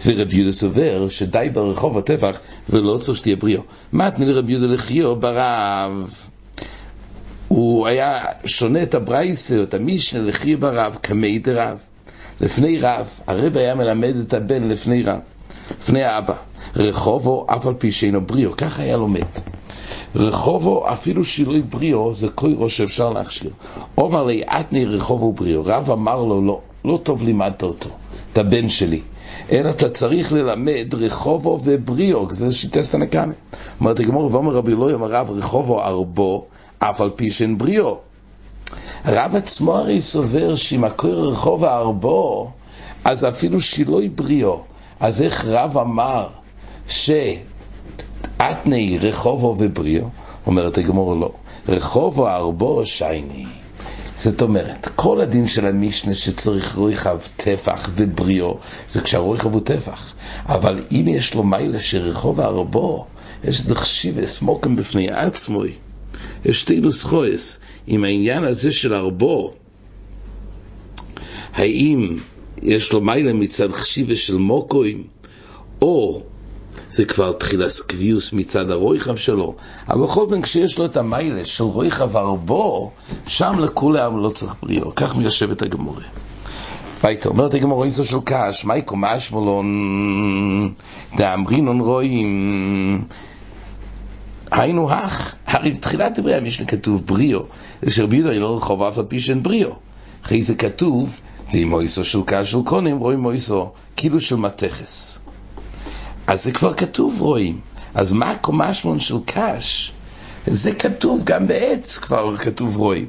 ורבי 0.06 0.36
יהודה 0.36 0.52
סובר 0.52 1.10
שדי 1.10 1.50
ברחוב 1.54 1.98
הטפח 1.98 2.40
ולא 2.70 2.98
צריך 2.98 3.18
שתהיה 3.18 3.36
בריאו. 3.36 3.62
מתנה 3.94 4.26
לרבי 4.26 4.52
יהודה 4.52 4.74
לחיו 4.74 5.16
ברב. 5.16 6.14
הוא 7.48 7.88
היה 7.88 8.24
שונה 8.46 8.84
את 8.84 8.94
הברייסר, 8.94 9.64
את 9.64 9.74
המשנה 9.74 10.22
לחיו 10.22 10.60
ברב, 10.60 10.98
כמי 11.04 11.40
דרב. 11.40 11.80
לפני 12.42 12.80
רב, 12.80 13.08
הרב 13.28 13.58
היה 13.58 13.76
מלמד 13.76 14.16
את 14.16 14.34
הבן 14.34 14.64
לפני 14.64 15.04
רב, 15.04 15.20
לפני 15.82 16.04
האבא. 16.04 16.36
רחובו 16.76 17.46
אף 17.50 17.68
על 17.68 17.74
פי 17.74 17.92
שאינו 17.92 18.26
בריאו, 18.26 18.52
ככה 18.58 18.84
היה 18.84 18.98
לומד. 18.98 19.51
רחובו 20.16 20.90
אפילו 20.94 21.26
שילוי 21.26 21.62
בריאו 21.62 22.14
זה 22.14 22.30
קוירו 22.30 22.70
שאפשר 22.70 23.10
להכשיר. 23.10 23.50
אומר 23.98 24.24
לי, 24.24 24.42
אתני 24.44 24.86
רחובו 24.86 25.34
בריאו. 25.34 25.66
רב 25.66 25.92
אמר 25.92 26.24
לו, 26.24 26.42
לא, 26.42 26.60
לא 26.86 27.00
טוב 27.04 27.24
לימדת 27.24 27.64
אותו, 27.64 27.90
את 28.34 28.38
הבן 28.38 28.70
שלי. 28.70 29.02
אלא 29.52 29.70
אתה 29.70 29.90
צריך 29.90 30.34
ללמד 30.34 30.94
רחובו 30.94 31.60
ובריאו, 31.64 32.28
זה 32.32 32.54
שיטס 32.54 32.92
תנקמה. 32.92 33.34
אומרת 33.80 34.00
הגמור, 34.00 34.30
ואומר 34.32 34.52
רבי 34.52 34.72
אלוהי, 34.72 34.94
אמר 34.94 35.08
רב 35.12 35.32
רחובו 35.32 35.82
ארבו, 35.82 36.46
אף 36.80 37.02
על 37.02 37.10
פי 37.16 37.32
שאין 37.32 37.58
בריאו. 37.58 37.98
הרב 39.04 39.36
עצמו 39.36 39.78
הרי 39.78 40.02
סובר 40.02 40.56
שאם 40.56 40.84
הקור 40.84 41.32
רחוב 41.32 41.64
הארבו, 41.64 42.52
אז 43.04 43.26
אפילו 43.26 43.62
שילוי 43.62 44.10
בריאו. 44.10 44.62
אז 45.00 45.22
איך 45.22 45.46
רב 45.46 45.78
אמר 45.78 46.28
ש... 46.88 47.12
אתני 48.42 48.98
רחובו 49.02 49.56
ובריאו, 49.60 50.06
אומרת 50.48 50.78
הגמור 50.78 51.16
לא, 51.16 51.32
רחובו 51.68 52.28
ארבו 52.28 52.86
שייני. 52.86 53.46
זאת 54.16 54.42
אומרת, 54.42 54.88
כל 54.96 55.22
הדין 55.22 55.48
של 55.48 55.66
המשנה 55.66 56.14
שצריך 56.14 56.76
רויחב 56.76 57.18
טפח 57.38 57.90
ובריאו, 57.96 58.58
זה 58.88 59.02
כשהרויחב 59.02 59.54
הוא 59.54 59.62
טפח. 59.62 60.14
אבל 60.46 60.84
אם 60.92 61.06
יש 61.08 61.34
לו 61.34 61.44
מיילה 61.44 61.80
שרחוב 61.80 62.40
ארבו, 62.40 63.06
יש 63.44 63.62
את 63.62 63.66
זה 63.66 63.76
חשיבס, 63.76 64.42
מוקם 64.42 64.76
בפני 64.76 65.12
עצמוי. 65.12 65.74
יש 66.46 66.62
שתי 66.62 66.80
נוסחויס 66.80 67.60
עם 67.88 68.04
העניין 68.04 68.44
הזה 68.44 68.72
של 68.72 68.94
ארבו, 68.94 69.54
האם 71.54 72.18
יש 72.62 72.94
לו 72.94 73.02
מיילה 73.02 73.34
מצד 73.34 73.72
חשיבס 73.72 74.18
של 74.18 74.36
מוקוים, 74.36 75.04
או 75.82 76.22
זה 76.92 77.06
כבר 77.06 77.32
תחילת 77.32 77.72
קביוס 77.88 78.34
מצד 78.34 78.72
הרויחב 78.72 79.16
שלו. 79.16 79.56
אבל 79.90 80.04
בכל 80.04 80.22
אופן, 80.22 80.42
כשיש 80.42 80.78
לו 80.78 80.86
את 80.86 80.98
המיילה 80.98 81.46
של 81.46 81.64
רויחב 81.64 82.18
ארבו, 82.18 82.92
שם 83.28 83.60
לכולם 83.60 84.24
לא 84.24 84.30
צריך 84.30 84.56
בריאו. 84.64 84.96
כך 84.96 85.16
מיישבת 85.16 85.62
הגמורה. 85.62 86.04
ואיתה 87.04 87.30
אומרת 87.30 87.54
הגמורה 87.54 87.86
איסו 87.86 88.06
של 88.06 88.18
קש, 88.26 88.66
מייקו 88.66 88.96
משמלון, 88.98 89.66
דאמרינון 91.18 91.80
רואים, 91.80 93.04
היינו 94.52 94.92
הך, 94.92 95.36
הרי 95.48 95.72
בתחילת 95.72 96.20
דברי 96.20 96.36
המשנה 96.36 96.66
כתוב 96.66 97.06
בריאו, 97.06 97.44
שרבי 97.90 98.16
יהודה 98.16 98.34
לא 98.34 98.58
רחוב 98.58 98.84
אף 98.84 98.98
על 98.98 99.06
פי 99.06 99.20
שאין 99.20 99.44
בריאו. 99.44 99.72
אחרי 100.26 100.44
זה 100.44 100.56
כתוב, 100.56 101.20
ואם 101.54 101.70
מויסו 101.70 102.06
של 102.06 102.20
קש 102.26 102.52
של 102.52 102.62
קונים, 102.66 102.98
רואים 102.98 103.20
מויסו 103.20 103.70
כאילו 103.96 104.22
של 104.22 104.36
מתכס. 104.36 105.20
אז 106.32 106.44
זה 106.44 106.52
כבר 106.52 106.74
כתוב 106.74 107.22
רואים. 107.22 107.60
אז 107.94 108.12
מה 108.12 108.32
הקומשמון 108.32 109.00
של 109.00 109.16
קש? 109.26 109.92
זה 110.48 110.72
כתוב 110.72 111.24
גם 111.24 111.48
בעץ, 111.48 111.98
כבר 111.98 112.38
כתוב 112.38 112.78
רואים. 112.78 113.06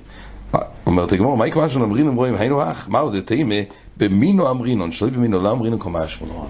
אומרת 0.87 1.13
הגמור, 1.13 1.37
מה 1.37 1.47
יקרה 1.47 1.69
שלנו 1.69 1.85
אמרינון 1.85 2.15
רואים, 2.15 2.35
היינו 2.35 2.63
אח, 2.63 2.89
מה 2.89 2.99
עוד 2.99 3.21
תימה, 3.21 3.55
במינו 3.97 4.51
אמרינון, 4.51 4.93
שלא 4.93 5.09
במינו 5.09 5.41
לא 5.41 5.53
אמרינון 5.53 5.79
קומשמון. 5.79 6.47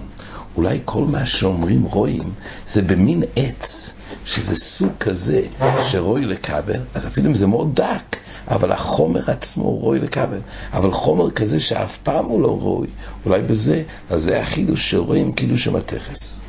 אולי 0.57 0.79
כל 0.85 1.03
מה 1.03 1.25
שאומרים 1.25 1.83
רואים, 1.83 2.31
זה 2.71 2.81
במין 2.81 3.23
עץ, 3.35 3.93
שזה 4.25 4.55
סוג 4.55 4.91
כזה 4.99 5.41
שרואי 5.81 6.25
לקבל, 6.25 6.79
אז 6.93 7.07
אפילו 7.07 7.29
אם 7.29 7.35
זה 7.35 7.47
מאוד 7.47 7.75
דק, 7.75 8.17
אבל 8.47 8.71
החומר 8.71 9.31
עצמו 9.31 9.63
הוא 9.63 9.81
רואי 9.81 9.99
לקבל. 9.99 10.39
אבל 10.73 10.91
חומר 10.91 11.31
כזה 11.31 11.59
שאף 11.59 11.97
פעם 11.97 12.25
הוא 12.25 12.41
לא 12.41 12.57
רואי, 12.61 12.89
אולי 13.25 13.41
בזה, 13.41 13.83
אז 14.09 14.23
זה 14.23 14.41
החידוש 14.41 14.91
שרואים 14.91 15.33
כאילו 15.33 15.57
שמתכס. 15.57 16.42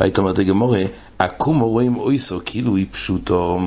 והיית 0.00 0.18
אומרת 0.18 0.38
הגמורה, 0.38 0.82
עקום 1.18 1.60
רואים 1.60 1.96
אויסו, 1.96 2.40
כאילו 2.44 2.76
היא 2.76 2.86
פשוטו. 2.90 3.60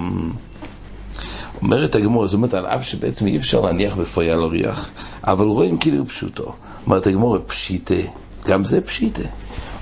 אומרת 1.61 1.95
הגמורה, 1.95 2.27
זאת 2.27 2.33
אומרת, 2.33 2.53
על 2.53 2.65
אף 2.65 2.87
שבעצם 2.87 3.27
אי 3.27 3.37
אפשר 3.37 3.61
להניח 3.61 3.95
בפויה 3.95 4.35
לא 4.35 4.45
ריח, 4.45 4.91
אבל 5.23 5.45
רואים 5.45 5.77
כאילו 5.77 6.07
פשוטו. 6.07 6.53
אומרת 6.85 7.07
הגמורה, 7.07 7.39
פשיטה, 7.39 7.95
גם 8.47 8.63
זה 8.63 8.81
פשיטה. 8.81 9.23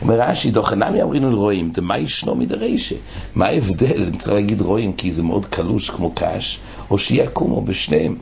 אומר 0.02 0.22
רש"י, 0.22 0.52
דוחנמי 0.52 1.02
אמרינו 1.02 1.40
רואים, 1.40 1.72
דמה 1.72 1.98
ישנו 1.98 2.36
מדרשא. 2.36 2.96
מה 3.36 3.46
ההבדל, 3.46 4.04
אם 4.08 4.18
צריך 4.18 4.34
להגיד 4.34 4.62
רואים, 4.62 4.94
כי 4.94 5.12
זה 5.12 5.24
מאוד 5.24 5.46
קלוש 5.46 5.90
כמו 5.90 6.12
קש, 6.16 6.60
או 6.90 6.98
שיקומו 6.98 7.62
בשניהם. 7.62 8.18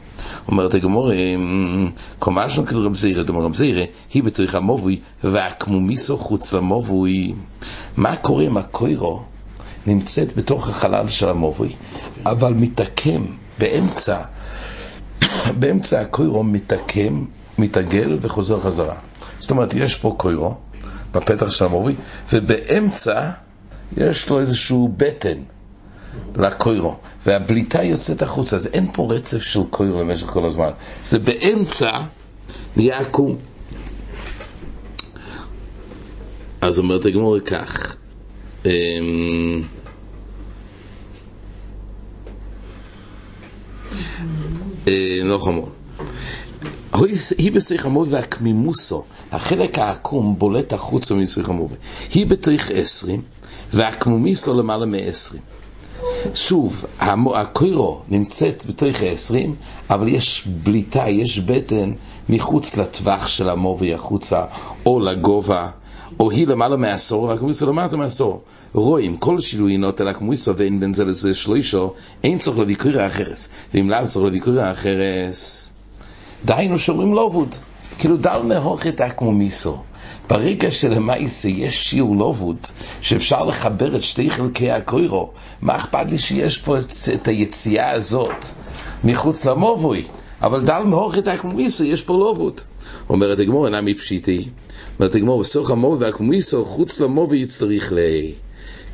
אומרת 0.48 0.74
הגמור, 0.74 1.12
קומשנו 2.20 2.66
כדור 2.66 2.84
רב 2.86 2.96
זירא, 2.96 3.24
דמור 3.24 3.44
רב 3.44 3.56
זירא, 3.56 3.84
היא 4.14 4.24
בתוך 4.24 4.56
המובוי, 4.56 5.00
והקמומיסו 5.24 6.18
חוץ 6.18 6.54
למובוי. 6.54 7.34
מה 7.98 8.16
קורה 8.16 8.44
אם 8.44 8.58
הקוירו 8.58 9.22
נמצאת 9.88 10.38
בתוך 10.38 10.70
החלל 10.70 11.10
של 11.10 11.30
המובוי, 11.30 11.76
אבל 12.26 12.54
מתעקם 12.54 13.26
באמצע, 13.60 14.18
באמצע 15.60 16.02
הקוירו 16.02 16.44
מתעקם, 16.44 17.26
מתעגל 17.58 18.18
וחוזר 18.22 18.60
חזרה. 18.60 18.96
זאת 19.40 19.52
אומרת, 19.52 19.74
יש 19.74 19.96
פה 19.96 20.16
קוירו, 20.18 20.56
בפתח 21.12 21.52
של 21.52 21.66
המורי, 21.66 21.96
ובאמצע 22.34 23.32
יש 23.98 24.30
לו 24.30 24.40
איזשהו 24.40 24.94
בטן 24.98 25.38
לקוירו, 26.36 26.96
והבליטה 27.26 27.84
יוצאת 27.84 28.22
החוצה, 28.22 28.56
אז 28.56 28.68
אין 28.74 28.92
פה 28.94 29.08
רצף 29.12 29.42
של 29.42 29.60
קוירו 29.70 30.00
למשך 30.00 30.28
כל 30.28 30.46
הזמן. 30.46 30.70
זה 31.06 31.20
באמצע 31.20 31.92
נהיה 32.76 33.00
עקום. 33.00 33.38
אז 36.62 36.80
אומרת 36.80 37.06
הגמור 37.06 37.40
כך, 37.40 37.96
אמ, 38.66 38.72
אה, 44.88 45.20
לא 45.24 45.38
חמור. 45.38 45.70
היא 47.38 47.52
בשיח 47.52 47.86
המובי 47.86 48.12
והקמימוסו, 48.12 49.04
החלק 49.32 49.80
העקום 49.80 50.36
בולט 50.38 50.74
החוצה 50.74 51.16
משיח 51.16 51.50
המובי. 51.50 51.76
היא 52.14 52.26
בתוך 52.28 52.62
עשרים, 52.74 53.22
והקמומיסו 53.74 54.54
למעלה 54.54 54.86
מעשרים. 54.86 55.42
שוב, 56.36 56.86
הקוירו 57.00 58.02
נמצאת 58.08 58.64
בתוך 58.66 58.96
ה-20, 59.02 59.50
אבל 59.90 60.08
יש 60.08 60.48
בליטה, 60.64 61.10
יש 61.10 61.40
בטן 61.40 61.92
מחוץ 62.30 62.78
לטווח 62.78 63.28
של 63.28 63.50
המובי 63.50 63.94
החוצה, 63.94 64.46
או 64.86 65.00
לגובה, 65.00 65.70
או 66.20 66.32
היא 66.32 66.48
למעלה 66.48 66.78
מעשור, 66.78 67.32
הקמויסו 67.32 67.68
למטה 67.68 67.98
מעשור. 67.98 68.42
רואים, 68.74 69.18
כל 69.18 69.40
שינוי 69.40 69.78
נוטה 69.78 70.04
לקמויסו 70.04 70.58
ואין 70.58 70.80
בין 70.80 70.94
זה 70.94 71.06
לזה 71.06 71.36
שלושו, 71.36 71.94
אין 72.24 72.38
צורך 72.38 72.58
להביא 72.58 72.76
קוירה 72.76 73.08
אחרס. 73.08 73.50
ואם 73.74 73.90
לאו 73.90 74.08
צורך 74.08 74.26
להביא 74.26 74.42
קוירה 74.42 74.72
דהיינו 76.46 76.80
שומרים 76.80 77.14
לובוד. 77.14 77.56
כאילו 78.00 78.18
דל 78.18 78.42
מהוכת 78.44 79.02
הקמומיסו. 79.02 79.78
ברגע 80.30 80.72
שלמעשה 80.72 81.50
יש 81.50 81.90
שיעור 81.90 82.16
לובוד, 82.16 82.58
שאפשר 83.02 83.44
לחבר 83.44 83.96
את 83.96 84.04
שתי 84.04 84.30
חלקי 84.30 84.72
הקוירו, 84.72 85.30
מה 85.62 85.76
אכפת 85.76 86.06
לי 86.10 86.18
שיש 86.18 86.58
פה 86.58 86.78
את, 86.78 86.86
את 87.14 87.28
היציאה 87.28 87.92
הזאת 87.92 88.46
מחוץ 89.04 89.46
למובוי? 89.46 90.04
אבל 90.42 90.66
דל 90.66 90.84
מהוכת 90.86 91.28
הקמומיסו, 91.28 91.84
יש 91.84 92.02
פה 92.02 92.14
לובוד. 92.14 92.62
אומרת 93.10 93.40
הגמור, 93.40 93.66
אינה 93.66 93.82
מפשיטי. 93.82 94.48
אומרת 95.00 95.16
הגמור, 95.16 95.40
בסוך 95.40 95.72
המובוי 95.72 96.06
והקמומיסו, 96.06 96.66
חוץ 96.66 97.00
למובוי 97.00 97.38
יצטריך 97.38 97.94
ל... 97.94 97.98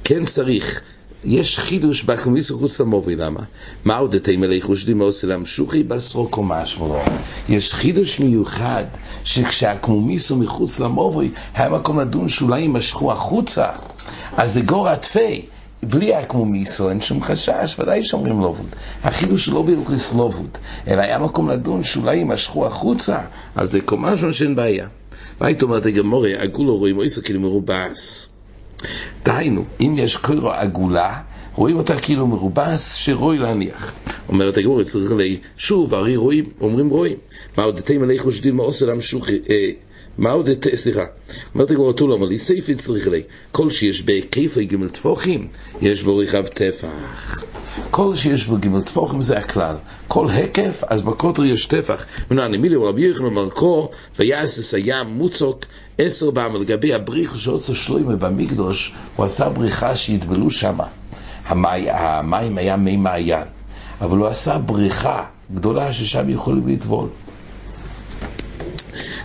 כן 0.04 0.26
צריך. 0.26 0.82
יש 1.24 1.60
חידוש 1.60 2.04
בקומיסו 2.04 2.60
חוץ 2.60 2.80
למובי, 2.80 3.16
למה? 3.16 3.40
מה 3.86 3.98
עוד 3.98 4.16
אתם 4.16 4.40
מלאי 4.40 4.62
חושדים 4.62 5.02
עושה 5.02 5.28
להמשוכי 5.28 5.84
בסרוק 5.84 6.38
או 6.38 6.44
משהו 6.44 6.88
לא? 6.88 7.02
יש 7.50 7.74
חידוש 7.74 8.20
מיוחד 8.20 8.84
שכשהקומיסו 9.24 10.36
מחוץ 10.36 10.80
למובי 10.80 11.30
היה 11.56 11.70
מקום 11.70 12.00
לדון 12.00 12.30
שאולי 12.30 12.60
יימשכו 12.60 13.12
החוצה 13.12 13.68
אז 14.38 14.54
זה 14.54 14.62
גור 14.62 14.88
עטפי 14.88 15.46
בלי 15.84 16.16
הקמומיסו 16.16 16.90
אין 16.90 17.02
שום 17.02 17.24
חשש, 17.24 17.76
ודאי 17.80 18.04
שאומרים 18.04 18.40
לובוד. 18.40 18.68
החידוש 19.04 19.50
לא 19.50 19.62
בהלכיס 19.62 20.14
לובוד, 20.14 20.58
אלא 20.88 21.02
היה 21.02 21.20
מקום 21.20 21.50
לדון 21.50 21.84
שאולי 21.84 22.16
יימשכו 22.16 22.66
החוצה, 22.66 23.20
אז 23.56 23.72
זה 23.72 23.82
קומה 23.82 24.14
שאין 24.32 24.56
בעיה. 24.56 24.88
והיית 25.42 25.64
אומרת 25.64 25.86
הגמורה, 25.86 26.30
עגולו 26.38 26.78
רואים 26.78 26.98
אויסו 26.98 27.22
כאילו 27.24 27.42
מרובס. 27.42 28.35
דהיינו, 29.26 29.66
אם 29.82 29.96
יש 29.98 30.18
קוירו 30.18 30.52
עגולה, 30.52 31.22
רואים 31.54 31.78
אותה 31.78 32.00
כאילו 32.00 32.28
מרובס, 32.28 32.94
שרוי 32.94 33.38
להניח. 33.38 33.94
אומרת 34.30 34.58
הגמור, 34.58 34.84
צריך 34.84 35.12
לי, 35.12 35.38
שוב, 35.58 35.94
הרי 35.94 36.16
רואים, 36.16 36.46
אומרים 36.62 36.90
רואים. 36.90 37.18
מה 37.58 37.64
עוד 37.64 37.78
אתם 37.78 38.04
אלי 38.04 38.20
חושדים 38.20 38.56
מה 38.56 38.64
עושה 38.64 38.86
למשוך, 38.86 39.28
אה, 40.20 40.24
מה 40.24 40.32
עוד 40.32 40.50
את, 40.50 40.68
סליחה, 40.76 41.04
אומרת 41.56 41.72
לא, 41.72 42.16
אבל 42.20 42.28
לי 42.28 42.40
סייפי 42.40 42.76
צריך 42.76 43.08
לי, 43.08 43.22
כל 43.52 43.70
שיש 43.70 44.04
בהיקף 44.04 44.58
ג' 44.58 44.88
טפוחים, 44.88 45.48
יש 45.82 46.04
בו 46.04 46.18
רכב 46.18 46.48
טפח. 46.48 47.44
כל 47.92 48.16
שיש 48.16 48.46
בו 48.46 48.58
ג' 48.58 48.80
טפוחים 48.80 49.22
זה 49.22 49.38
הכלל. 49.38 49.76
כל 50.08 50.28
היקף, 50.30 50.84
אז 50.88 51.02
בקוטר 51.02 51.46
יש 51.46 51.66
טפח. 51.66 52.06
מנעני 52.32 52.58
מילי 52.58 52.76
רבי 52.76 53.10
יחנון 53.10 53.34
מלכו, 53.34 53.90
ויעשס 54.20 54.74
הים 54.74 55.08
מוצוק, 55.08 55.66
עשר 55.98 56.32
פעם 56.32 56.62
לגבי 56.62 56.94
הבריך 56.94 57.40
שעושה 57.40 57.76
שלוימה 57.76 58.16
במקדוש, 58.16 58.94
הוא 59.16 59.26
עשה 59.26 59.50
בריכה 59.50 59.96
שיטבלו 59.96 60.52
שם. 60.52 60.78
המי, 61.46 61.90
המים 61.90 62.58
היה 62.58 62.78
מי 62.78 62.98
מעיין, 62.98 63.48
אבל 64.02 64.18
הוא 64.18 64.28
עשה 64.28 64.58
בריכה 64.58 65.24
גדולה 65.56 65.94
ששם 65.94 66.30
יכולים 66.30 66.68
לטבול. 66.68 67.08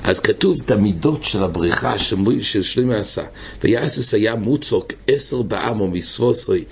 אז 0.04 0.20
כתוב 0.20 0.60
את 0.64 0.70
המידות 0.70 1.24
של 1.24 1.42
הבריכה 1.42 1.98
של 1.98 2.62
שלמה 2.62 2.96
עשה. 2.96 3.22
ויעשס 3.62 4.14
היה 4.14 4.34
מוצוק 4.34 4.92
עשר 5.06 5.42
בעמו 5.42 5.88
מסבוסוי 5.88 6.64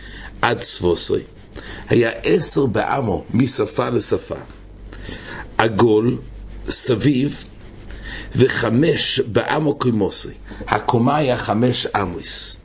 עד 0.42 0.60
סבוסוי. 0.60 1.22
היה 1.88 2.10
עשר 2.22 2.66
בעמו 2.66 3.24
משפה 3.34 3.88
לשפה. 3.88 4.34
עגול, 5.58 6.18
סביב, 6.68 7.44
וחמש 8.36 9.20
בעמו 9.20 9.78
קומוסי. 9.78 10.28
הקומה 10.66 11.16
היה 11.16 11.38
חמש 11.38 11.86
עמוס. 11.86 12.56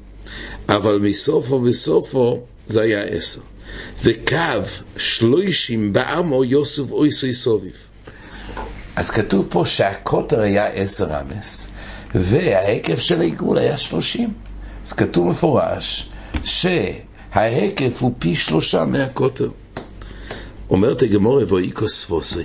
אבל 0.70 1.00
מסופו 1.00 1.62
וסופו 1.64 2.44
זה 2.68 2.82
היה 2.82 3.02
עשר. 3.02 3.42
וקו 4.04 4.68
שלושים 4.98 5.94
בעמו 5.94 6.44
יוסף 6.44 6.92
אויסוי 6.92 7.34
סוביב. 7.34 7.88
אז 8.96 9.10
כתוב 9.10 9.46
פה 9.50 9.66
שהקוטר 9.66 10.42
היה 10.42 10.68
עשר 10.68 11.22
אמס, 11.22 11.70
וההיקף 12.16 13.00
של 13.00 13.20
העיגול 13.20 13.58
היה 13.58 13.78
שלושים. 13.78 14.34
אז 14.86 14.94
כתוב 14.94 15.28
מפורש 15.28 16.10
שההיקף 16.44 18.02
הוא 18.02 18.14
פי 18.20 18.36
שלושה 18.36 18.86
מהקוטר. 18.86 19.50
אומרת 20.70 21.02
הגמורה 21.02 21.44
ואיקוס 21.54 22.06
פוסי. 22.06 22.44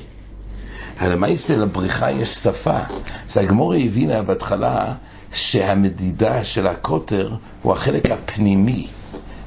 למעשה 1.03 1.57
לבריכה 1.57 2.11
יש 2.11 2.29
שפה. 2.29 2.79
אז 3.31 3.37
הגמורה 3.39 3.77
הבינה 3.77 4.23
בהתחלה 4.23 4.95
שהמדידה 5.33 6.45
של 6.45 6.67
הקוטר 6.67 7.35
הוא 7.63 7.73
החלק 7.73 8.11
הפנימי 8.11 8.87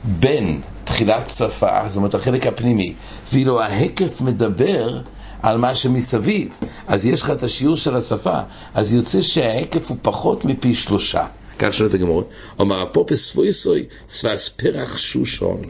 בין 0.03 0.61
תחילת 0.83 1.29
שפה, 1.29 1.89
זאת 1.89 1.97
אומרת 1.97 2.13
החלק 2.13 2.47
הפנימי, 2.47 2.93
ואילו 3.33 3.61
ההיקף 3.61 4.21
מדבר 4.21 5.01
על 5.41 5.58
מה 5.58 5.75
שמסביב, 5.75 6.60
אז 6.88 7.06
יש 7.06 7.21
לך 7.21 7.30
את 7.32 7.43
השיעור 7.43 7.77
של 7.77 7.95
השפה, 7.95 8.39
אז 8.73 8.93
יוצא 8.93 9.21
שההיקף 9.21 9.89
הוא 9.89 9.97
פחות 10.01 10.45
מפי 10.45 10.75
שלושה. 10.75 11.25
כך 11.60 11.73
שואלת 11.73 11.93
הגמור, 11.93 12.23
אומר 12.60 12.82
הפופס 12.82 13.32
פויסוי 13.32 13.86
צבס 14.08 14.49
פרח 14.49 14.97
שושון. 14.97 15.62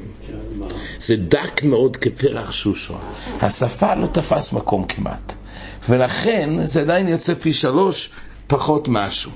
זה 1.00 1.16
דק 1.16 1.64
מאוד 1.64 1.98
כפרח 1.98 2.52
שושון. 2.52 3.00
השפה 3.42 3.96
לא 3.96 4.08
תפס 4.08 4.54
מקום 4.54 4.86
כמעט. 4.86 5.34
ולכן 5.90 6.66
זה 6.66 6.82
עדיין 6.82 7.08
יוצא 7.08 7.34
פי 7.34 7.54
שלוש 7.54 8.10
פחות 8.48 8.88
משהו. 8.88 9.32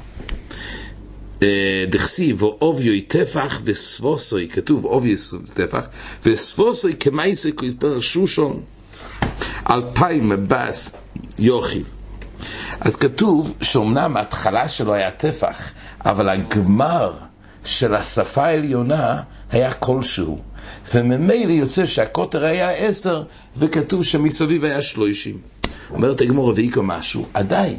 דכסיב, 1.89 2.43
אוביוי 2.43 3.02
טפח 3.02 3.62
וסבוסוי, 3.63 4.50
כתוב 4.50 4.86
אוביוי 4.86 5.15
טפח, 5.54 5.88
וסבוסוי 6.26 6.95
כמייסי 7.00 7.52
כפרח 7.52 8.02
שושון. 8.02 8.62
אלפיים 9.71 10.30
מבס 10.30 10.91
יוכי. 11.39 11.84
אז 12.80 12.95
כתוב 12.95 13.58
שאומנם 13.62 14.17
ההתחלה 14.17 14.67
שלו 14.67 14.93
היה 14.93 15.12
טפח, 15.12 15.71
אבל 16.06 16.30
הגמר 16.30 17.13
של 17.65 17.95
השפה 17.95 18.45
העליונה 18.45 19.21
היה 19.51 19.73
כלשהו. 19.73 20.39
וממילא 20.93 21.51
יוצא 21.51 21.86
שהקוטר 21.86 22.45
היה 22.45 22.69
עשר, 22.71 23.23
וכתוב 23.58 24.04
שמסביב 24.04 24.63
היה 24.63 24.82
שלושים. 24.82 25.38
אומרת 25.91 26.21
הגמור 26.21 26.49
רביעיקו 26.49 26.84
משהו, 26.84 27.25
עדיין. 27.34 27.78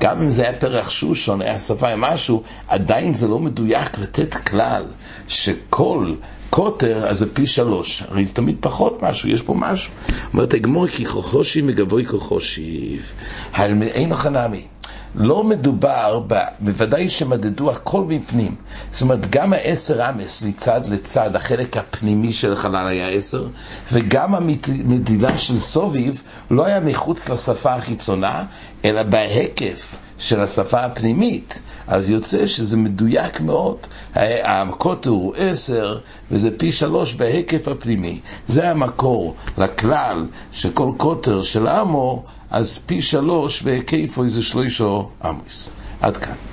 גם 0.00 0.20
אם 0.20 0.30
זה 0.30 0.42
היה 0.42 0.52
פרח 0.52 0.90
שושון, 0.90 1.42
היה 1.42 1.58
שפה 1.58 1.88
עם 1.88 2.00
משהו, 2.00 2.42
עדיין 2.68 3.14
זה 3.14 3.28
לא 3.28 3.38
מדויק 3.38 3.98
לתת 3.98 4.34
כלל 4.34 4.84
שכל 5.28 6.14
קוטר, 6.52 7.06
אז 7.08 7.18
זה 7.18 7.34
פי 7.34 7.46
שלוש. 7.46 8.02
הרי 8.08 8.24
זה 8.24 8.34
תמיד 8.34 8.56
פחות 8.60 9.02
משהו, 9.02 9.28
יש 9.28 9.42
פה 9.42 9.54
משהו. 9.54 9.92
אומרת 10.32 10.54
הגמור, 10.54 10.86
כי 10.86 11.04
כוחושי 11.04 11.62
מגבוי 11.62 12.06
כוחושיב. 12.06 13.12
אין 13.82 14.10
לך 14.10 14.26
נמי. 14.26 14.66
לא 15.14 15.44
מדובר, 15.44 16.22
ב, 16.26 16.34
בוודאי 16.60 17.08
שמדדו 17.08 17.70
הכל 17.70 18.04
מפנים. 18.04 18.54
זאת 18.92 19.02
אומרת, 19.02 19.30
גם 19.30 19.52
העשר 19.52 20.10
אמס 20.10 20.42
מצד 20.42 20.80
לצד, 20.88 21.36
החלק 21.36 21.76
הפנימי 21.76 22.32
של 22.32 22.52
החלל 22.52 22.86
היה 22.88 23.08
עשר, 23.08 23.46
וגם 23.92 24.34
המדידה 24.34 25.38
של 25.38 25.58
סוביב 25.58 26.22
לא 26.50 26.66
היה 26.66 26.80
מחוץ 26.80 27.28
לשפה 27.28 27.74
החיצונה, 27.74 28.44
אלא 28.84 29.02
בהיקף 29.02 29.96
של 30.22 30.40
השפה 30.40 30.80
הפנימית. 30.80 31.60
אז 31.86 32.10
יוצא 32.10 32.46
שזה 32.46 32.76
מדויק 32.76 33.40
מאוד. 33.40 33.76
הקוטר 34.44 35.10
הוא 35.10 35.34
עשר, 35.36 35.98
וזה 36.30 36.58
פי 36.58 36.72
שלוש 36.72 37.14
בהיקף 37.14 37.68
הפנימי. 37.68 38.20
זה 38.48 38.70
המקור 38.70 39.34
לכלל 39.58 40.26
שכל 40.52 40.92
קוטר 40.96 41.42
של 41.42 41.66
עמו, 41.66 42.24
אז 42.50 42.78
פי 42.86 43.02
שלוש 43.02 43.62
בהיקף 43.62 44.16
הוא 44.16 44.24
איזה 44.24 44.42
שלושה 44.42 44.84
עמוס. 45.24 45.70
עד 46.00 46.16
כאן. 46.16 46.51